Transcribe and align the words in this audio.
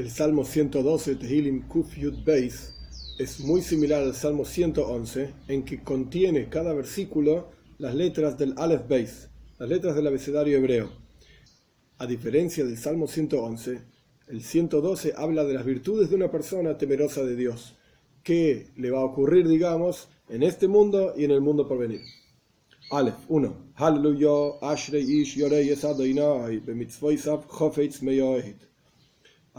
El 0.00 0.08
Salmo 0.10 0.46
112, 0.46 1.16
Tehilim 1.16 1.68
Kuf 1.68 1.94
Yud 1.94 2.24
Beis, 2.24 2.72
es 3.18 3.38
muy 3.40 3.60
similar 3.60 4.02
al 4.02 4.14
Salmo 4.14 4.46
111, 4.46 5.34
en 5.46 5.62
que 5.62 5.82
contiene 5.82 6.48
cada 6.48 6.72
versículo 6.72 7.50
las 7.76 7.94
letras 7.94 8.38
del 8.38 8.54
Aleph 8.56 8.88
Beis, 8.88 9.28
las 9.58 9.68
letras 9.68 9.94
del 9.94 10.06
abecedario 10.06 10.56
hebreo. 10.56 10.90
A 11.98 12.06
diferencia 12.06 12.64
del 12.64 12.78
Salmo 12.78 13.06
111, 13.08 13.78
el 14.28 14.42
112 14.42 15.12
habla 15.18 15.44
de 15.44 15.52
las 15.52 15.66
virtudes 15.66 16.08
de 16.08 16.16
una 16.16 16.30
persona 16.30 16.78
temerosa 16.78 17.22
de 17.22 17.36
Dios, 17.36 17.76
que 18.22 18.68
le 18.78 18.90
va 18.90 19.00
a 19.00 19.04
ocurrir, 19.04 19.46
digamos, 19.48 20.08
en 20.30 20.42
este 20.42 20.66
mundo 20.66 21.12
y 21.14 21.24
en 21.24 21.32
el 21.32 21.42
mundo 21.42 21.68
por 21.68 21.76
venir. 21.76 22.00
Aleph 22.90 23.18
1. 23.28 23.72
Hallelujah, 23.74 24.60
Ashrei 24.62 25.02
Ish 25.02 25.36
Yorei 25.36 25.68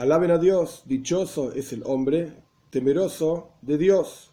Alaben 0.01 0.31
a 0.31 0.39
Dios, 0.39 0.81
dichoso 0.87 1.51
es 1.51 1.73
el 1.73 1.83
hombre, 1.85 2.33
temeroso 2.71 3.51
de 3.61 3.77
Dios. 3.77 4.31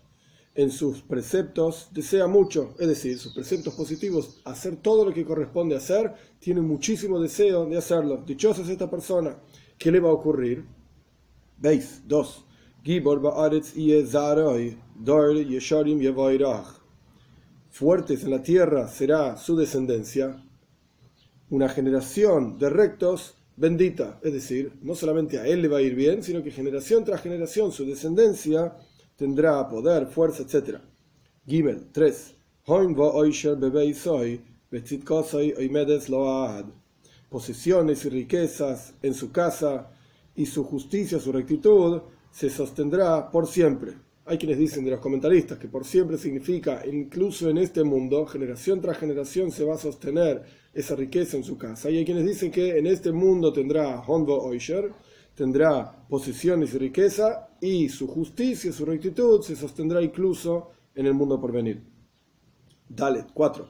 En 0.54 0.70
sus 0.70 1.02
preceptos 1.02 1.90
desea 1.92 2.26
mucho, 2.26 2.74
es 2.78 2.88
decir, 2.88 3.18
sus 3.18 3.34
preceptos 3.34 3.74
positivos, 3.74 4.40
hacer 4.46 4.76
todo 4.76 5.04
lo 5.04 5.12
que 5.12 5.26
corresponde 5.26 5.76
hacer, 5.76 6.14
tiene 6.38 6.62
muchísimo 6.62 7.20
deseo 7.20 7.66
de 7.66 7.76
hacerlo. 7.76 8.24
Dichoso 8.26 8.62
es 8.62 8.70
esta 8.70 8.88
persona. 8.88 9.36
¿Qué 9.76 9.92
le 9.92 10.00
va 10.00 10.08
a 10.08 10.14
ocurrir? 10.14 10.64
Veis, 11.58 12.00
2. 12.06 12.46
Fuertes 17.68 18.24
en 18.24 18.30
la 18.30 18.42
tierra 18.42 18.88
será 18.88 19.36
su 19.36 19.54
descendencia, 19.54 20.42
una 21.50 21.68
generación 21.68 22.56
de 22.56 22.70
rectos 22.70 23.37
bendita, 23.58 24.20
es 24.22 24.32
decir, 24.32 24.72
no 24.82 24.94
solamente 24.94 25.38
a 25.38 25.46
él 25.46 25.62
le 25.62 25.68
va 25.68 25.78
a 25.78 25.82
ir 25.82 25.94
bien, 25.94 26.22
sino 26.22 26.42
que 26.42 26.50
generación 26.50 27.04
tras 27.04 27.22
generación 27.22 27.72
su 27.72 27.84
descendencia 27.84 28.76
tendrá 29.16 29.68
poder, 29.68 30.06
fuerza, 30.06 30.44
etc. 30.44 30.78
Gimel 31.44 31.88
3. 31.90 32.34
Posesiones 37.28 38.04
y 38.04 38.08
riquezas 38.08 38.94
en 39.02 39.14
su 39.14 39.32
casa 39.32 39.90
y 40.36 40.46
su 40.46 40.64
justicia, 40.64 41.18
su 41.18 41.32
rectitud, 41.32 42.00
se 42.30 42.48
sostendrá 42.48 43.28
por 43.30 43.48
siempre. 43.48 43.94
Hay 44.24 44.38
quienes 44.38 44.58
dicen 44.58 44.84
de 44.84 44.92
los 44.92 45.00
comentaristas 45.00 45.58
que 45.58 45.68
por 45.68 45.84
siempre 45.84 46.16
significa, 46.16 46.84
incluso 46.86 47.48
en 47.48 47.58
este 47.58 47.82
mundo, 47.82 48.26
generación 48.26 48.80
tras 48.80 48.98
generación 48.98 49.50
se 49.50 49.64
va 49.64 49.74
a 49.74 49.78
sostener 49.78 50.44
esa 50.78 50.94
riqueza 50.94 51.36
en 51.36 51.44
su 51.44 51.56
casa. 51.56 51.90
Y 51.90 51.98
hay 51.98 52.04
quienes 52.04 52.24
dicen 52.24 52.50
que 52.50 52.78
en 52.78 52.86
este 52.86 53.12
mundo 53.12 53.52
tendrá 53.52 54.00
Honvo 54.00 54.42
Oisher, 54.44 54.92
tendrá 55.34 56.06
posesiones 56.08 56.74
y 56.74 56.78
riqueza, 56.78 57.48
y 57.60 57.88
su 57.88 58.06
justicia, 58.06 58.72
su 58.72 58.84
rectitud 58.84 59.42
se 59.42 59.56
sostendrá 59.56 60.00
incluso 60.02 60.70
en 60.94 61.06
el 61.06 61.14
mundo 61.14 61.40
por 61.40 61.52
venir. 61.52 61.82
Dale, 62.88 63.26
4. 63.34 63.68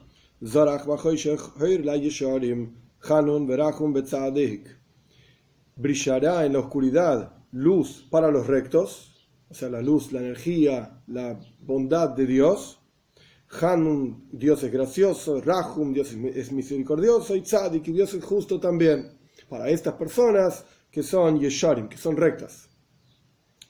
Brillará 5.75 6.45
en 6.45 6.53
la 6.53 6.59
oscuridad 6.59 7.33
luz 7.51 8.07
para 8.09 8.29
los 8.29 8.47
rectos 8.47 9.09
o 9.49 9.53
sea, 9.53 9.69
la 9.69 9.81
luz, 9.81 10.11
la 10.11 10.19
energía, 10.19 11.01
la 11.07 11.39
bondad 11.61 12.09
de 12.09 12.27
Dios. 12.27 12.78
Hanun, 13.61 14.27
Dios 14.31 14.63
es 14.63 14.71
gracioso, 14.71 15.41
Rahum, 15.41 15.91
Dios 15.91 16.13
es 16.13 16.51
misericordioso, 16.51 17.35
y 17.35 17.41
Tzadik, 17.41 17.83
Dios 17.85 18.13
es 18.13 18.23
justo 18.23 18.59
también. 18.59 19.17
Para 19.47 19.69
estas 19.69 19.93
personas 19.95 20.63
que 20.91 21.01
son 21.01 21.39
Yesharim, 21.39 21.89
que 21.89 21.97
son 21.97 22.15
rectas. 22.15 22.69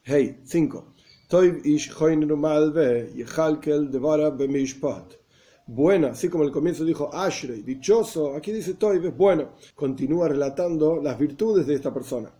Hey, 0.03 0.41
5. 0.43 0.95
Buena, 5.67 6.07
así 6.07 6.29
como 6.29 6.43
el 6.43 6.51
comienzo 6.51 6.83
dijo 6.83 7.13
Ashrei, 7.13 7.61
dichoso, 7.61 8.35
aquí 8.35 8.51
dice 8.51 8.73
Toiv, 8.73 9.05
es 9.05 9.15
bueno. 9.15 9.51
Continúa 9.75 10.27
relatando 10.27 10.99
las 10.99 11.19
virtudes 11.19 11.67
de 11.67 11.75
esta 11.75 11.93
persona. 11.93 12.33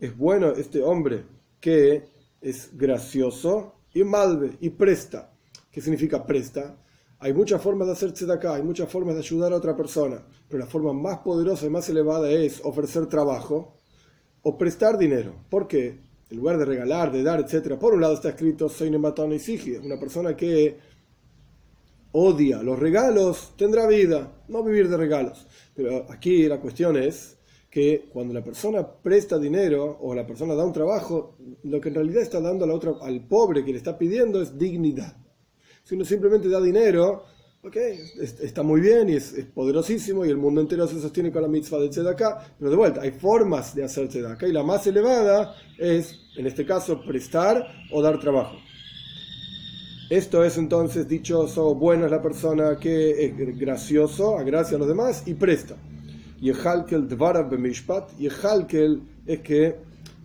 Es 0.00 0.16
bueno 0.16 0.50
este 0.50 0.82
hombre 0.82 1.24
que 1.60 2.02
es 2.40 2.76
gracioso 2.76 3.76
y 3.94 4.02
malve 4.02 4.56
y 4.60 4.70
presta. 4.70 5.31
¿Qué 5.72 5.80
significa 5.80 6.24
presta? 6.24 6.76
Hay 7.18 7.32
muchas 7.32 7.62
formas 7.62 7.86
de 7.86 7.94
hacerse 7.94 8.26
de 8.26 8.34
acá, 8.34 8.54
hay 8.54 8.62
muchas 8.62 8.90
formas 8.90 9.14
de 9.14 9.20
ayudar 9.20 9.54
a 9.54 9.56
otra 9.56 9.74
persona, 9.74 10.22
pero 10.46 10.58
la 10.58 10.66
forma 10.68 10.92
más 10.92 11.18
poderosa 11.18 11.64
y 11.64 11.70
más 11.70 11.88
elevada 11.88 12.30
es 12.30 12.60
ofrecer 12.62 13.06
trabajo 13.06 13.78
o 14.42 14.58
prestar 14.58 14.98
dinero. 14.98 15.34
¿Por 15.48 15.66
qué? 15.66 15.98
En 16.28 16.36
lugar 16.36 16.58
de 16.58 16.66
regalar, 16.66 17.10
de 17.10 17.22
dar, 17.22 17.40
etc. 17.40 17.78
Por 17.78 17.94
un 17.94 18.02
lado 18.02 18.14
está 18.14 18.28
escrito 18.28 18.68
soy 18.68 18.90
nematón 18.90 19.32
y 19.32 19.70
una 19.82 19.98
persona 19.98 20.36
que 20.36 20.78
odia 22.12 22.62
los 22.62 22.78
regalos 22.78 23.54
tendrá 23.56 23.86
vida, 23.86 24.42
no 24.48 24.62
vivir 24.62 24.90
de 24.90 24.98
regalos. 24.98 25.46
Pero 25.74 26.04
aquí 26.10 26.46
la 26.48 26.60
cuestión 26.60 26.98
es 26.98 27.38
que 27.70 28.10
cuando 28.12 28.34
la 28.34 28.44
persona 28.44 28.86
presta 28.86 29.38
dinero 29.38 29.96
o 30.02 30.14
la 30.14 30.26
persona 30.26 30.54
da 30.54 30.66
un 30.66 30.74
trabajo, 30.74 31.38
lo 31.62 31.80
que 31.80 31.88
en 31.88 31.94
realidad 31.94 32.22
está 32.22 32.42
dando 32.42 32.66
a 32.66 32.68
la 32.68 32.74
otra, 32.74 32.92
al 33.00 33.26
pobre 33.26 33.64
que 33.64 33.70
le 33.70 33.78
está 33.78 33.96
pidiendo 33.96 34.42
es 34.42 34.58
dignidad. 34.58 35.21
Si 35.84 35.94
uno 35.94 36.04
simplemente 36.04 36.48
da 36.48 36.60
dinero, 36.60 37.24
ok, 37.62 37.76
está 38.40 38.62
muy 38.62 38.80
bien 38.80 39.08
y 39.08 39.14
es, 39.14 39.34
poderosísimo 39.54 40.24
y 40.24 40.30
el 40.30 40.36
mundo 40.36 40.60
entero 40.60 40.86
se 40.86 41.00
sostiene 41.00 41.32
con 41.32 41.42
la 41.42 41.48
mitzvah 41.48 41.78
de 41.78 42.10
acá 42.10 42.54
pero 42.58 42.70
de 42.70 42.76
vuelta, 42.76 43.02
hay 43.02 43.12
formas 43.12 43.74
de 43.74 43.84
hacer 43.84 44.08
acá 44.26 44.46
y 44.46 44.52
la 44.52 44.62
más 44.62 44.86
elevada 44.86 45.54
es, 45.78 46.18
en 46.36 46.46
este 46.46 46.64
caso, 46.64 47.02
prestar 47.04 47.66
o 47.90 48.00
dar 48.00 48.18
trabajo. 48.20 48.56
Esto 50.10 50.44
es 50.44 50.58
entonces 50.58 51.08
dichoso, 51.08 51.74
bueno 51.74 52.04
es 52.04 52.10
la 52.10 52.20
persona 52.20 52.76
que 52.78 53.24
es 53.24 53.58
gracioso, 53.58 54.36
agracia 54.36 54.76
a 54.76 54.78
los 54.78 54.88
demás 54.88 55.22
y 55.26 55.34
presta. 55.34 55.76
Yehalkel 56.42 57.08
Dvarav 57.08 57.48
Bemishpat. 57.48 58.10
Yehalkel 58.18 59.00
es 59.24 59.40
que 59.40 59.76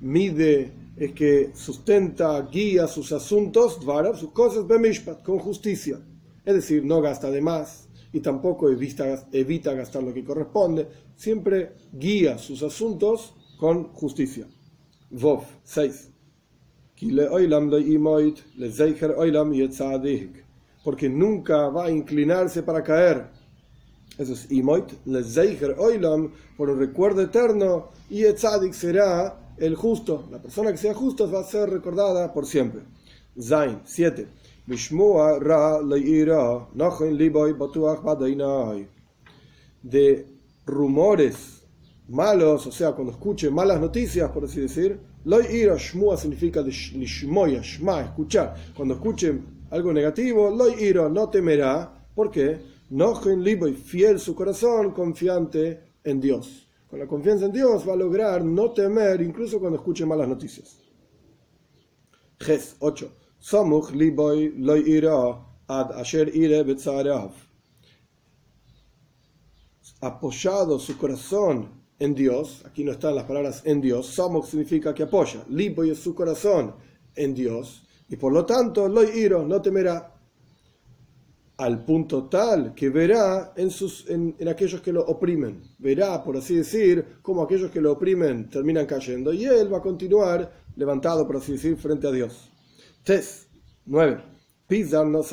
mide, 0.01 0.71
es 0.97 1.13
que 1.13 1.51
sustenta, 1.53 2.41
guía 2.51 2.87
sus 2.87 3.11
asuntos, 3.11 3.79
Dvarav, 3.79 4.17
sus 4.17 4.31
cosas 4.31 4.67
Bemishpat, 4.67 5.23
con 5.23 5.39
justicia. 5.39 5.99
Es 6.43 6.55
decir, 6.55 6.83
no 6.83 7.01
gasta 7.01 7.29
de 7.29 7.41
más 7.41 7.87
y 8.11 8.19
tampoco 8.19 8.69
evita, 8.69 9.27
evita 9.31 9.73
gastar 9.73 10.03
lo 10.03 10.13
que 10.13 10.23
corresponde. 10.23 10.87
Siempre 11.15 11.73
guía 11.93 12.37
sus 12.37 12.63
asuntos 12.63 13.33
con 13.59 13.93
justicia. 13.93 14.47
Vov 15.11 15.43
6. 15.63 16.11
Porque 20.83 21.09
nunca 21.09 21.69
va 21.69 21.85
a 21.85 21.91
inclinarse 21.91 22.63
para 22.63 22.83
caer 22.83 23.37
eso 24.17 24.33
es 24.33 24.51
Imoit, 24.51 24.93
Zeiger 25.23 25.75
Oilam, 25.77 26.31
por 26.55 26.71
un 26.71 26.79
recuerdo 26.79 27.21
eterno, 27.21 27.89
y 28.09 28.23
Etzadik 28.23 28.73
será 28.73 29.37
el 29.57 29.75
justo. 29.75 30.27
La 30.31 30.41
persona 30.41 30.71
que 30.71 30.77
sea 30.77 30.93
justo 30.93 31.29
va 31.31 31.41
a 31.41 31.43
ser 31.43 31.69
recordada 31.69 32.33
por 32.33 32.45
siempre. 32.45 32.81
Zain 33.39 33.81
7. 33.85 34.27
Ra 35.39 35.79
Liboy 35.81 37.55
De 39.81 40.27
rumores 40.65 41.63
malos, 42.09 42.67
o 42.67 42.71
sea, 42.71 42.91
cuando 42.91 43.13
escuche 43.13 43.49
malas 43.49 43.79
noticias, 43.79 44.29
por 44.31 44.45
así 44.45 44.61
decir, 44.61 44.99
Loy 45.25 45.45
Ira 45.51 45.75
Shmua 45.77 46.17
significa 46.17 46.63
de 46.63 46.71
Shmoya, 46.71 47.61
Shma, 47.61 48.01
escuchar. 48.01 48.55
Cuando 48.75 48.95
escuche 48.95 49.39
algo 49.71 49.93
negativo, 49.93 50.49
Loy 50.49 50.75
Ira 50.83 51.09
no 51.09 51.29
temerá. 51.29 52.05
¿Por 52.15 52.31
qué? 52.31 52.59
Nojen 52.89 53.43
libo 53.43 53.67
y 53.67 53.73
fiel 53.73 54.19
su 54.19 54.33
corazón, 54.33 54.91
confiante 54.91 55.81
en 56.03 56.21
Dios. 56.21 56.66
Con 56.89 56.99
la 56.99 57.07
confianza 57.07 57.45
en 57.45 57.51
Dios 57.51 57.87
va 57.87 57.93
a 57.93 57.97
lograr 57.97 58.43
no 58.43 58.71
temer 58.71 59.21
incluso 59.21 59.59
cuando 59.59 59.77
escuche 59.77 60.05
malas 60.05 60.27
noticias. 60.27 60.77
Ges 62.39 62.75
8. 62.79 63.11
Somuch 63.39 63.91
liboy 63.91 64.53
loy 64.57 65.05
ad 65.67 65.91
asher 65.99 66.33
ire 66.33 66.65
Apoyado 69.99 70.79
su 70.79 70.97
corazón 70.97 71.69
en 71.99 72.13
Dios, 72.13 72.63
aquí 72.65 72.83
no 72.83 72.91
están 72.91 73.15
las 73.15 73.25
palabras 73.25 73.63
en 73.65 73.81
Dios, 73.81 74.07
Somuch 74.07 74.45
significa 74.45 74.93
que 74.93 75.03
apoya, 75.03 75.43
liboy 75.49 75.89
es 75.89 75.99
su 75.99 76.13
corazón 76.13 76.75
en 77.15 77.33
Dios, 77.33 77.83
y 78.07 78.15
por 78.15 78.31
lo 78.31 78.45
tanto 78.45 78.87
loy 78.87 79.09
iro 79.15 79.43
no 79.45 79.61
temerá 79.61 80.16
al 81.57 81.83
punto 81.83 82.25
tal 82.25 82.75
que 82.75 82.89
verá 82.89 83.53
en, 83.55 83.71
sus, 83.71 84.07
en, 84.09 84.35
aquellos 84.47 84.79
que 84.81 84.93
lo 84.93 85.03
oprimen. 85.05 85.61
Verá, 85.79 86.23
por 86.23 86.37
así 86.37 86.55
decir, 86.55 87.19
cómo 87.21 87.41
aquellos 87.41 87.71
que 87.71 87.81
lo 87.81 87.93
oprimen 87.93 88.49
terminan 88.49 88.85
cayendo 88.85 89.33
y 89.33 89.45
él 89.45 89.73
va 89.73 89.79
a 89.79 89.81
continuar 89.81 90.51
levantado, 90.75 91.25
por 91.25 91.37
así 91.37 91.53
decir, 91.53 91.75
frente 91.77 92.07
a 92.07 92.11
Dios. 92.11 92.51
Tes 93.03 93.47
9. 93.85 94.21
Pisar 94.67 95.07
no 95.07 95.23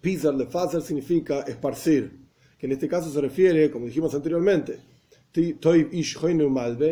Pisar 0.00 0.36
de 0.36 0.46
fazer 0.46 0.82
significa 0.82 1.42
esparcir. 1.42 2.20
que 2.58 2.66
en 2.66 2.72
este 2.72 2.88
caso 2.88 3.10
se 3.10 3.20
refiere, 3.20 3.70
como 3.70 3.86
dijimos 3.86 4.14
anteriormente, 4.14 4.78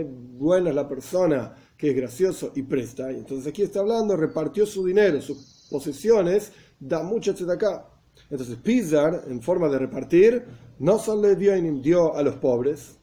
buena 0.04 0.70
es 0.70 0.74
la 0.74 0.88
persona 0.88 1.54
que 1.80 1.88
es 1.90 1.96
gracioso 1.96 2.52
y 2.54 2.62
presta. 2.62 3.10
Y 3.10 3.16
entonces 3.16 3.46
aquí 3.46 3.62
está 3.62 3.80
hablando, 3.80 4.14
repartió 4.14 4.66
su 4.66 4.84
dinero, 4.84 5.22
sus 5.22 5.66
posesiones, 5.70 6.52
da 6.78 7.02
mucho 7.02 7.34
acá. 7.50 7.88
Entonces 8.28 8.56
Pizar, 8.56 9.24
en 9.28 9.40
forma 9.40 9.66
de 9.68 9.78
repartir, 9.78 10.44
no 10.78 10.98
solo 10.98 11.34
dio, 11.34 11.54
dio 11.80 12.14
a 12.14 12.22
los 12.22 12.34
pobres, 12.36 12.98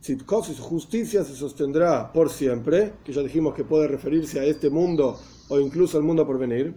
su 0.00 0.16
justicia 0.60 1.24
se 1.24 1.34
sostendrá 1.34 2.12
por 2.12 2.30
siempre, 2.30 2.92
que 3.04 3.12
ya 3.12 3.20
dijimos 3.20 3.52
que 3.52 3.64
puede 3.64 3.88
referirse 3.88 4.38
a 4.38 4.44
este 4.44 4.70
mundo 4.70 5.18
o 5.48 5.58
incluso 5.58 5.98
al 5.98 6.04
mundo 6.04 6.24
por 6.24 6.38
venir. 6.38 6.72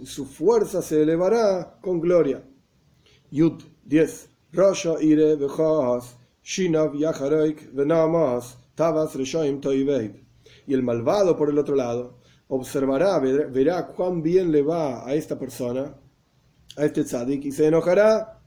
y 0.00 0.06
su 0.06 0.26
fuerza 0.26 0.82
se 0.82 1.02
elevará 1.02 1.78
con 1.80 2.00
gloria. 2.00 2.42
Yud 3.30 3.62
10. 3.84 4.30
Rasha 4.52 5.00
ire 5.00 5.36
shinav 6.42 6.94
yacharoik 6.94 7.72
venamas 7.72 8.65
tabas 8.76 9.16
reshoim 9.16 9.60
Y 10.66 10.74
el 10.74 10.82
malvado, 10.84 11.36
por 11.36 11.50
el 11.50 11.58
otro 11.58 11.74
lado, 11.74 12.18
observará, 12.48 13.18
verá, 13.18 13.88
cuán 13.88 14.22
bien 14.22 14.52
le 14.52 14.62
va 14.62 15.04
a 15.04 15.14
esta 15.14 15.36
persona, 15.36 15.96
a 16.76 16.84
este 16.84 17.02
tzadik, 17.02 17.44
y 17.46 17.50
se 17.52 17.66
enojará, 17.66 18.40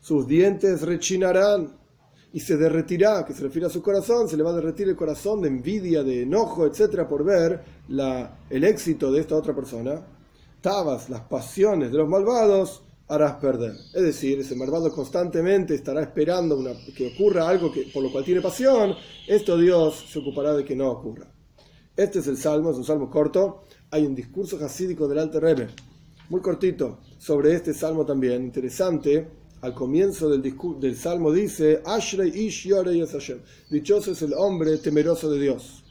sus 0.00 0.26
dientes 0.26 0.82
rechinarán 0.82 1.78
y 2.32 2.40
se 2.40 2.56
derretirá, 2.56 3.24
que 3.24 3.32
se 3.32 3.42
refiere 3.42 3.68
a 3.68 3.70
su 3.70 3.82
corazón, 3.82 4.28
se 4.28 4.36
le 4.36 4.42
va 4.42 4.50
a 4.50 4.54
derretir 4.54 4.88
el 4.88 4.96
corazón 4.96 5.40
de 5.40 5.48
envidia, 5.48 6.02
de 6.02 6.22
enojo, 6.22 6.66
etcétera, 6.66 7.08
por 7.08 7.24
ver 7.24 7.62
la, 7.88 8.38
el 8.50 8.64
éxito 8.64 9.12
de 9.12 9.20
esta 9.20 9.36
otra 9.36 9.54
persona. 9.54 10.02
Tabas, 10.60 11.08
las 11.08 11.20
pasiones 11.22 11.92
de 11.92 11.98
los 11.98 12.08
malvados, 12.08 12.82
harás 13.08 13.36
perder. 13.36 13.72
Es 13.94 14.02
decir, 14.02 14.38
ese 14.38 14.54
malvado 14.54 14.92
constantemente 14.92 15.74
estará 15.74 16.02
esperando 16.02 16.62
que 16.94 17.12
ocurra 17.14 17.48
algo 17.48 17.72
que, 17.72 17.88
por 17.92 18.02
lo 18.02 18.12
cual 18.12 18.24
tiene 18.24 18.40
pasión, 18.40 18.94
esto 19.26 19.56
Dios 19.56 20.06
se 20.10 20.18
ocupará 20.18 20.54
de 20.54 20.64
que 20.64 20.76
no 20.76 20.90
ocurra. 20.90 21.26
Este 21.96 22.20
es 22.20 22.26
el 22.26 22.36
salmo, 22.36 22.70
es 22.70 22.76
un 22.76 22.84
salmo 22.84 23.10
corto. 23.10 23.64
Hay 23.90 24.04
un 24.04 24.14
discurso 24.14 24.62
hasídico 24.64 25.08
del 25.08 25.18
Alter 25.18 25.42
Rebbe, 25.42 25.68
muy 26.28 26.42
cortito, 26.42 26.98
sobre 27.18 27.54
este 27.54 27.72
salmo 27.72 28.04
también, 28.04 28.44
interesante. 28.44 29.26
Al 29.62 29.74
comienzo 29.74 30.28
del, 30.28 30.96
salmo 30.96 31.32
dice, 31.32 31.82
Ashrei 31.84 32.28
ish 32.28 32.68
yorei. 32.68 33.04
Dichoso 33.70 34.12
es 34.12 34.22
el 34.22 34.34
hombre 34.34 34.76
temeroso 34.76 35.30
de 35.30 35.40
Dios. 35.40 35.82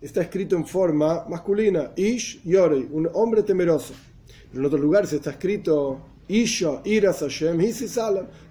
Está 0.00 0.22
escrito 0.22 0.56
en 0.56 0.66
forma 0.66 1.24
masculina, 1.28 1.92
ish 1.94 2.42
yorei, 2.42 2.88
un 2.90 3.08
hombre 3.12 3.44
temeroso. 3.44 3.94
En 4.52 4.64
otros 4.64 4.80
lugares 4.80 5.12
está 5.12 5.30
escrito 5.30 6.11
Isha 6.32 6.80
iras 6.86 7.20
Hashem, 7.20 7.60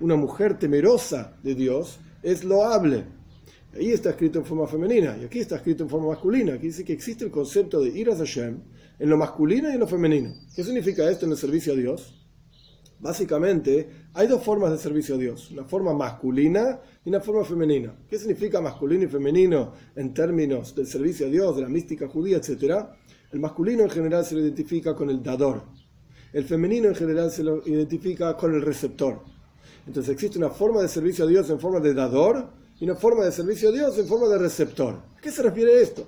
una 0.02 0.16
mujer 0.16 0.60
temerosa 0.60 1.36
de 1.42 1.56
Dios, 1.56 2.00
es 2.22 2.44
loable. 2.44 3.06
Ahí 3.74 3.90
está 3.90 4.12
escrito 4.12 4.38
en 4.38 4.46
forma 4.46 4.68
femenina 4.68 5.18
y 5.20 5.26
aquí 5.26 5.40
está 5.40 5.56
escrito 5.56 5.86
en 5.86 5.90
forma 5.90 6.10
masculina. 6.10 6.54
Aquí 6.54 6.68
dice 6.68 6.86
que 6.86 6.94
existe 6.94 7.26
el 7.26 7.32
concepto 7.32 7.82
de 7.82 7.90
iras 7.90 8.20
Hashem 8.20 8.60
en 9.00 9.10
lo 9.10 9.18
masculino 9.18 9.68
y 9.68 9.74
en 9.74 9.80
lo 9.80 9.88
femenino. 9.88 10.32
¿Qué 10.56 10.64
significa 10.64 11.10
esto 11.10 11.26
en 11.26 11.32
el 11.32 11.38
servicio 11.40 11.74
a 11.74 11.76
Dios? 11.76 12.14
Básicamente, 13.00 13.90
hay 14.14 14.28
dos 14.28 14.44
formas 14.44 14.70
de 14.70 14.78
servicio 14.78 15.16
a 15.16 15.18
Dios, 15.18 15.50
una 15.50 15.64
forma 15.64 15.92
masculina 15.92 16.80
y 17.04 17.10
una 17.10 17.20
forma 17.20 17.44
femenina. 17.44 17.96
¿Qué 18.08 18.20
significa 18.20 18.62
masculino 18.62 19.06
y 19.06 19.08
femenino 19.08 19.74
en 19.96 20.14
términos 20.14 20.76
del 20.76 20.86
servicio 20.86 21.26
a 21.26 21.30
Dios, 21.32 21.56
de 21.56 21.64
la 21.64 21.70
mística 21.70 22.08
judía, 22.08 22.38
etcétera? 22.38 22.96
El 23.32 23.40
masculino 23.40 23.82
en 23.82 23.90
general 23.90 24.24
se 24.24 24.36
lo 24.36 24.42
identifica 24.42 24.94
con 24.94 25.10
el 25.10 25.24
dador, 25.24 25.64
el 26.34 26.46
femenino 26.46 26.88
en 26.88 26.96
general 26.96 27.30
se 27.32 27.44
lo 27.44 27.62
identifica 27.68 28.38
con 28.38 28.54
el 28.54 28.62
receptor. 28.62 29.20
Entonces 29.86 30.14
existe 30.14 30.38
una 30.38 30.50
forma 30.50 30.82
de 30.82 30.88
servicio 30.88 31.26
a 31.26 31.28
Dios 31.28 31.50
en 31.50 31.60
forma 31.60 31.80
de 31.80 31.94
dador 31.94 32.50
y 32.80 32.86
una 32.86 32.96
forma 32.96 33.26
de 33.26 33.32
servicio 33.32 33.70
a 33.70 33.72
Dios 33.72 33.98
en 33.98 34.08
forma 34.08 34.28
de 34.28 34.38
receptor. 34.38 34.94
¿A 35.18 35.22
qué 35.22 35.32
se 35.32 35.44
refiere 35.44 35.82
esto? 35.82 36.08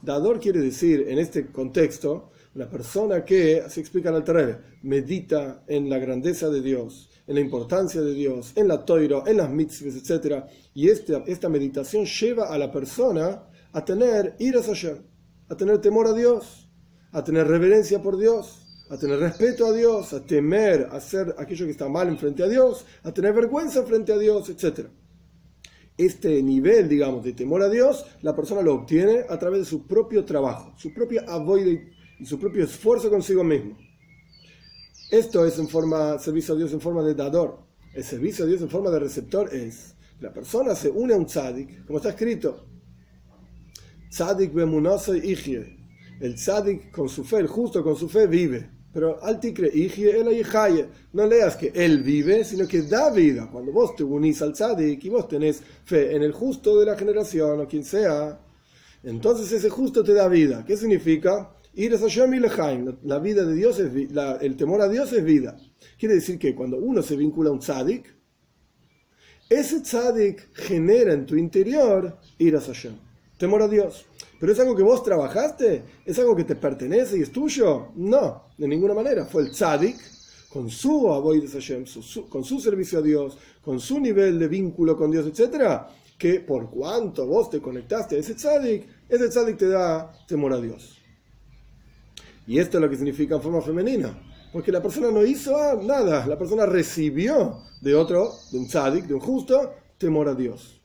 Dador 0.00 0.40
quiere 0.40 0.60
decir, 0.60 1.06
en 1.08 1.18
este 1.18 1.46
contexto, 1.46 2.30
una 2.54 2.70
persona 2.70 3.24
que, 3.24 3.60
así 3.60 3.80
explica 3.80 4.10
el 4.10 4.24
Terrebe, 4.24 4.58
medita 4.82 5.64
en 5.66 5.90
la 5.90 5.98
grandeza 5.98 6.48
de 6.48 6.62
Dios, 6.62 7.10
en 7.26 7.34
la 7.34 7.40
importancia 7.40 8.00
de 8.00 8.14
Dios, 8.14 8.52
en 8.54 8.68
la 8.68 8.84
toiro, 8.84 9.26
en 9.26 9.36
las 9.36 9.50
mitzvahs, 9.50 9.96
etc. 9.96 10.44
Y 10.72 10.88
esta, 10.88 11.24
esta 11.26 11.48
meditación 11.48 12.06
lleva 12.06 12.46
a 12.46 12.56
la 12.56 12.72
persona 12.72 13.42
a 13.72 13.84
tener 13.84 14.34
iras 14.38 14.66
Hashem, 14.66 14.98
a 15.48 15.56
tener 15.56 15.78
temor 15.80 16.06
a 16.06 16.12
Dios, 16.14 16.70
a 17.12 17.22
tener 17.22 17.46
reverencia 17.46 18.00
por 18.00 18.16
Dios 18.16 18.67
a 18.90 18.96
tener 18.96 19.18
respeto 19.18 19.66
a 19.66 19.72
Dios, 19.72 20.12
a 20.12 20.24
temer 20.24 20.88
hacer 20.92 21.34
aquello 21.38 21.66
que 21.66 21.72
está 21.72 21.88
mal 21.88 22.08
en 22.08 22.18
frente 22.18 22.42
a 22.42 22.48
Dios, 22.48 22.86
a 23.02 23.12
tener 23.12 23.34
vergüenza 23.34 23.82
frente 23.82 24.12
a 24.12 24.18
Dios, 24.18 24.48
etc. 24.48 24.88
Este 25.96 26.42
nivel, 26.42 26.88
digamos, 26.88 27.22
de 27.24 27.32
temor 27.32 27.62
a 27.62 27.68
Dios, 27.68 28.04
la 28.22 28.34
persona 28.34 28.62
lo 28.62 28.74
obtiene 28.74 29.24
a 29.28 29.38
través 29.38 29.60
de 29.60 29.64
su 29.66 29.86
propio 29.86 30.24
trabajo, 30.24 30.72
su 30.76 30.94
propia 30.94 31.24
avoide 31.28 31.92
y 32.18 32.24
su 32.24 32.38
propio 32.38 32.64
esfuerzo 32.64 33.10
consigo 33.10 33.44
mismo. 33.44 33.76
Esto 35.10 35.44
es 35.44 35.58
en 35.58 35.68
forma, 35.68 36.18
servicio 36.18 36.54
a 36.54 36.58
Dios 36.58 36.72
en 36.72 36.80
forma 36.80 37.02
de 37.02 37.14
dador. 37.14 37.66
El 37.94 38.04
servicio 38.04 38.44
a 38.44 38.48
Dios 38.48 38.60
en 38.62 38.70
forma 38.70 38.90
de 38.90 39.00
receptor 39.00 39.54
es, 39.54 39.94
la 40.20 40.32
persona 40.32 40.74
se 40.74 40.90
une 40.90 41.14
a 41.14 41.16
un 41.16 41.26
tzadik, 41.26 41.86
como 41.86 41.98
está 41.98 42.10
escrito, 42.10 42.66
tzadik 44.10 44.52
bemunosa 44.52 45.16
y 45.16 45.34
el 46.20 46.34
tzadik 46.34 46.90
con 46.90 47.08
su 47.08 47.24
fe, 47.24 47.38
el 47.38 47.46
justo 47.46 47.82
con 47.82 47.96
su 47.96 48.08
fe 48.08 48.26
vive. 48.26 48.77
Pero 48.98 49.20
no 51.12 51.26
leas 51.26 51.56
que 51.56 51.70
él 51.72 52.02
vive, 52.02 52.42
sino 52.42 52.66
que 52.66 52.82
da 52.82 53.12
vida. 53.12 53.48
Cuando 53.48 53.70
vos 53.70 53.94
te 53.94 54.02
unís 54.02 54.42
al 54.42 54.54
tzadik 54.54 55.04
y 55.04 55.08
vos 55.08 55.28
tenés 55.28 55.62
fe 55.84 56.16
en 56.16 56.24
el 56.24 56.32
justo 56.32 56.80
de 56.80 56.86
la 56.86 56.96
generación 56.96 57.60
o 57.60 57.68
quien 57.68 57.84
sea, 57.84 58.40
entonces 59.04 59.52
ese 59.52 59.70
justo 59.70 60.02
te 60.02 60.14
da 60.14 60.26
vida. 60.26 60.64
¿Qué 60.66 60.76
significa? 60.76 61.54
Ir 61.74 61.94
a 61.94 62.98
La 63.04 63.20
vida 63.20 63.44
de 63.44 63.54
Dios 63.54 63.78
es 63.78 63.92
el 64.40 64.56
temor 64.56 64.80
a 64.80 64.88
Dios 64.88 65.12
es 65.12 65.22
vida. 65.22 65.56
Quiere 65.96 66.16
decir 66.16 66.36
que 66.36 66.56
cuando 66.56 66.78
uno 66.78 67.00
se 67.00 67.14
vincula 67.14 67.50
a 67.50 67.52
un 67.52 67.60
tzadik, 67.60 68.12
ese 69.48 69.80
tzadik 69.80 70.52
genera 70.54 71.12
en 71.12 71.24
tu 71.24 71.36
interior 71.36 72.18
ir 72.38 72.56
a 72.56 72.60
temor 73.38 73.62
a 73.62 73.68
Dios. 73.68 74.04
¿Pero 74.38 74.52
es 74.52 74.60
algo 74.60 74.76
que 74.76 74.82
vos 74.82 75.02
trabajaste? 75.02 75.82
¿Es 76.04 76.18
algo 76.18 76.36
que 76.36 76.44
te 76.44 76.54
pertenece 76.54 77.18
y 77.18 77.22
es 77.22 77.32
tuyo? 77.32 77.88
No, 77.96 78.44
de 78.56 78.68
ninguna 78.68 78.94
manera. 78.94 79.24
Fue 79.24 79.42
el 79.42 79.50
tzadik, 79.50 79.96
con 80.48 80.70
su 80.70 81.12
avoid 81.12 81.48
Hashem, 81.50 81.84
con 82.28 82.44
su 82.44 82.60
servicio 82.60 82.98
a 82.98 83.02
Dios, 83.02 83.38
con 83.62 83.80
su 83.80 84.00
nivel 84.00 84.38
de 84.38 84.48
vínculo 84.48 84.96
con 84.96 85.10
Dios, 85.10 85.26
etc., 85.26 85.82
que 86.18 86.40
por 86.40 86.68
cuanto 86.70 87.26
vos 87.26 87.48
te 87.48 87.60
conectaste 87.60 88.16
a 88.16 88.18
ese 88.18 88.34
tzadik, 88.34 88.86
ese 89.08 89.28
tzadik 89.28 89.56
te 89.56 89.68
da 89.68 90.12
temor 90.26 90.52
a 90.52 90.60
Dios. 90.60 90.98
Y 92.46 92.58
esto 92.58 92.78
es 92.78 92.82
lo 92.82 92.90
que 92.90 92.96
significa 92.96 93.36
en 93.36 93.42
forma 93.42 93.60
femenina. 93.60 94.18
Porque 94.52 94.72
la 94.72 94.82
persona 94.82 95.10
no 95.10 95.24
hizo 95.24 95.52
nada, 95.82 96.26
la 96.26 96.38
persona 96.38 96.64
recibió 96.64 97.58
de 97.80 97.94
otro, 97.94 98.32
de 98.50 98.58
un 98.58 98.66
tzadik, 98.66 99.04
de 99.04 99.14
un 99.14 99.20
justo, 99.20 99.74
temor 99.98 100.28
a 100.28 100.34
Dios. 100.34 100.77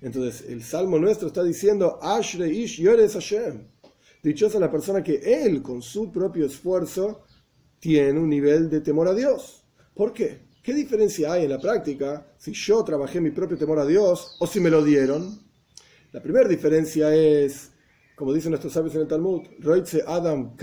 Entonces, 0.00 0.48
el 0.48 0.62
salmo 0.62 0.98
nuestro 0.98 1.28
está 1.28 1.42
diciendo, 1.42 1.98
Ashre 2.02 2.48
ish 2.48 2.80
yores 2.80 3.14
Hashem. 3.14 3.66
Dichosa 4.22 4.58
la 4.58 4.70
persona 4.70 5.02
que 5.02 5.16
él, 5.16 5.62
con 5.62 5.82
su 5.82 6.10
propio 6.10 6.46
esfuerzo, 6.46 7.24
tiene 7.78 8.18
un 8.18 8.28
nivel 8.28 8.70
de 8.70 8.80
temor 8.80 9.08
a 9.08 9.14
Dios. 9.14 9.64
¿Por 9.94 10.12
qué? 10.12 10.44
¿Qué 10.62 10.72
diferencia 10.72 11.32
hay 11.32 11.44
en 11.44 11.50
la 11.50 11.60
práctica 11.60 12.26
si 12.38 12.52
yo 12.52 12.82
trabajé 12.82 13.20
mi 13.20 13.30
propio 13.30 13.58
temor 13.58 13.78
a 13.78 13.84
Dios 13.84 14.36
o 14.40 14.46
si 14.46 14.60
me 14.60 14.70
lo 14.70 14.82
dieron? 14.82 15.38
La 16.10 16.22
primera 16.22 16.48
diferencia 16.48 17.14
es, 17.14 17.72
como 18.14 18.32
dicen 18.32 18.50
nuestros 18.50 18.72
sabios 18.72 18.94
en 18.94 19.02
el 19.02 19.08
Talmud, 19.08 19.42
Adam 20.06 20.56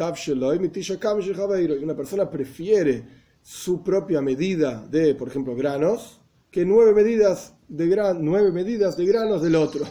una 1.83 1.95
persona 1.95 2.31
prefiere 2.31 3.03
su 3.43 3.83
propia 3.83 4.21
medida 4.21 4.87
de, 4.89 5.13
por 5.13 5.27
ejemplo, 5.27 5.55
granos, 5.55 6.20
que 6.51 6.65
nueve 6.65 6.93
medidas 6.93 7.55
de 7.69 7.87
gran, 7.87 8.23
nueve 8.23 8.51
medidas 8.51 8.97
de 8.97 9.05
granos 9.05 9.41
del 9.41 9.55
otro. 9.55 9.85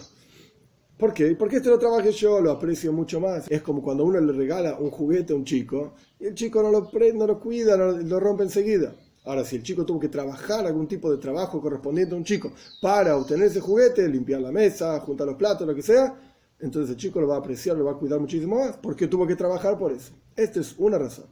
¿Por 0.98 1.14
qué? 1.14 1.34
Porque 1.34 1.56
este 1.56 1.70
lo 1.70 1.78
trabajé 1.78 2.12
yo, 2.12 2.42
lo 2.42 2.50
aprecio 2.50 2.92
mucho 2.92 3.18
más. 3.20 3.50
Es 3.50 3.62
como 3.62 3.82
cuando 3.82 4.04
uno 4.04 4.20
le 4.20 4.32
regala 4.34 4.76
un 4.78 4.90
juguete 4.90 5.32
a 5.32 5.36
un 5.36 5.44
chico 5.44 5.94
y 6.18 6.26
el 6.26 6.34
chico 6.34 6.62
no 6.62 6.70
lo, 6.70 6.90
no 7.14 7.26
lo 7.26 7.40
cuida, 7.40 7.76
lo 7.76 8.20
rompe 8.20 8.42
enseguida. 8.42 8.94
Ahora, 9.24 9.44
si 9.44 9.56
el 9.56 9.62
chico 9.62 9.86
tuvo 9.86 9.98
que 9.98 10.08
trabajar 10.08 10.66
algún 10.66 10.86
tipo 10.86 11.10
de 11.10 11.16
trabajo 11.16 11.60
correspondiente 11.60 12.14
a 12.14 12.18
un 12.18 12.24
chico 12.24 12.52
para 12.82 13.16
obtener 13.16 13.46
ese 13.46 13.60
juguete, 13.60 14.06
limpiar 14.08 14.42
la 14.42 14.52
mesa, 14.52 15.00
juntar 15.00 15.26
los 15.26 15.36
platos, 15.36 15.66
lo 15.66 15.74
que 15.74 15.82
sea, 15.82 16.14
entonces 16.58 16.90
el 16.90 16.96
chico 16.96 17.20
lo 17.20 17.28
va 17.28 17.36
a 17.36 17.38
apreciar, 17.38 17.76
lo 17.76 17.84
va 17.86 17.92
a 17.92 17.98
cuidar 17.98 18.20
muchísimo 18.20 18.56
más, 18.58 18.76
porque 18.76 19.06
tuvo 19.06 19.26
que 19.26 19.36
trabajar 19.36 19.78
por 19.78 19.92
eso. 19.92 20.12
Esta 20.36 20.60
es 20.60 20.74
una 20.76 20.98
razón. 20.98 21.26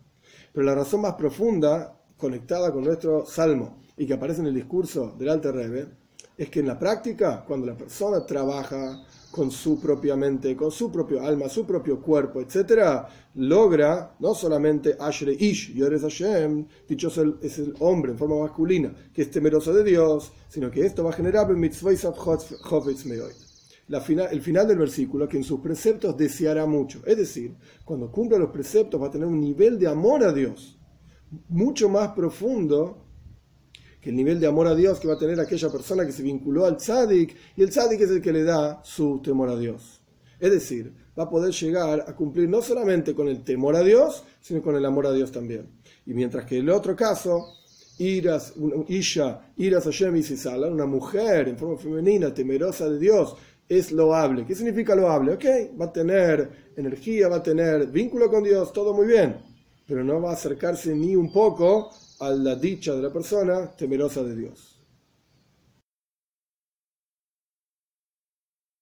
Pero 0.53 0.65
la 0.65 0.75
razón 0.75 1.03
más 1.03 1.15
profunda, 1.15 2.01
conectada 2.17 2.73
con 2.73 2.85
nuestro 2.85 3.27
salmo, 3.27 3.79
y 3.99 4.07
que 4.07 4.15
aparece 4.15 4.41
en 4.41 4.47
el 4.47 4.55
discurso 4.55 5.15
del 5.19 5.29
Alter 5.29 5.55
Rebbe, 5.55 5.87
es 6.37 6.49
que 6.51 6.61
en 6.61 6.69
la 6.69 6.79
práctica, 6.79 7.45
cuando 7.47 7.67
la 7.67 7.77
persona 7.77 8.25
trabaja 8.25 9.05
con 9.31 9.51
su 9.51 9.81
propia 9.81 10.17
mente, 10.17 10.57
con 10.57 10.71
su 10.71 10.91
propio 10.91 11.21
alma, 11.21 11.49
su 11.49 11.67
propio 11.67 12.01
cuerpo, 12.01 12.41
etc., 12.41 13.05
logra 13.35 14.15
no 14.21 14.35
solamente 14.35 14.97
Ashre 14.99 15.37
Ish, 15.39 15.75
Yores 15.75 16.03
Hashem, 16.03 16.67
dichoso 16.89 17.39
es 17.43 17.59
el 17.59 17.75
hombre 17.81 18.13
en 18.13 18.19
forma 18.19 18.39
masculina, 18.41 18.95
que 19.13 19.23
es 19.23 19.31
temeroso 19.31 19.73
de 19.75 19.83
Dios, 19.83 20.33
sino 20.49 20.71
que 20.71 20.87
esto 20.87 21.03
va 21.03 21.11
a 21.11 21.13
generar 21.13 21.49
la 23.89 24.01
final, 24.01 24.29
el 24.31 24.43
final 24.43 24.69
del 24.69 24.79
versículo, 24.79 25.29
que 25.29 25.39
en 25.39 25.45
sus 25.45 25.61
preceptos 25.61 26.17
deseará 26.17 26.67
mucho. 26.67 27.01
Es 27.05 27.17
decir, 27.17 27.57
cuando 27.85 28.13
cumpla 28.13 28.39
los 28.39 28.51
preceptos 28.51 29.01
va 29.01 29.07
a 29.09 29.11
tener 29.11 29.27
un 29.27 29.41
nivel 29.41 29.79
de 29.79 29.89
amor 29.89 30.23
a 30.25 30.33
Dios 30.33 30.79
mucho 31.49 31.89
más 31.89 32.13
profundo 32.13 33.08
que 34.01 34.11
el 34.11 34.17
nivel 34.17 34.39
de 34.41 34.47
amor 34.47 34.67
a 34.67 34.75
Dios 34.75 35.01
que 35.01 35.09
va 35.09 35.15
a 35.15 35.19
tener 35.19 35.39
aquella 35.41 35.71
persona 35.71 36.07
que 36.07 36.13
se 36.13 36.23
vinculó 36.23 36.65
al 36.65 36.77
tzadik, 36.77 37.35
y 37.57 37.63
el 37.63 37.71
tzadik 37.71 38.01
es 38.01 38.11
el 38.11 38.23
que 38.23 38.33
le 38.33 38.45
da 38.45 38.81
su 38.85 39.21
temor 39.23 39.49
a 39.49 39.57
Dios. 39.57 40.01
Es 40.39 40.53
decir, 40.53 40.93
va 41.19 41.25
a 41.25 41.31
poder 41.31 41.53
llegar 41.53 42.05
a 42.07 42.15
cumplir 42.15 42.49
no 42.49 42.63
solamente 42.63 43.15
con 43.15 43.29
el 43.29 43.43
temor 43.43 43.75
a 43.75 43.83
Dios, 43.83 44.23
sino 44.41 44.63
con 44.63 44.77
el 44.77 44.85
amor 44.85 45.07
a 45.07 45.13
Dios 45.13 45.33
también. 45.33 45.69
Y 46.07 46.15
mientras 46.15 46.45
que 46.45 46.59
el 46.59 46.71
otro 46.71 46.95
caso, 46.95 47.45
Iras, 47.99 48.55
Isha, 48.87 49.41
Iras 49.57 49.85
Hashem 49.85 50.17
y 50.17 50.23
Sisala, 50.23 50.69
una 50.69 50.87
mujer 50.87 51.49
en 51.49 51.59
forma 51.59 51.77
femenina, 51.77 52.33
temerosa 52.33 52.89
de 52.89 53.01
Dios, 53.01 53.35
es 53.69 53.91
loable. 53.91 54.47
¿Qué 54.47 54.55
significa 54.55 54.95
loable? 54.95 55.33
Ok, 55.33 55.45
va 55.79 55.87
a 55.87 55.93
tener 55.93 56.73
energía, 56.77 57.29
va 57.29 57.37
a 57.37 57.43
tener 57.43 57.89
vínculo 57.89 58.31
con 58.31 58.45
Dios, 58.45 58.73
todo 58.73 58.95
muy 58.95 59.07
bien, 59.07 59.37
pero 59.87 60.05
no 60.05 60.23
va 60.23 60.31
a 60.31 60.35
acercarse 60.35 60.95
ni 60.95 61.17
un 61.17 61.33
poco 61.33 61.91
a 62.21 62.31
la 62.31 62.55
dicha 62.55 62.95
de 62.95 63.03
la 63.03 63.13
persona 63.13 63.71
temerosa 63.77 64.23
de 64.23 64.37
Dios. 64.37 64.78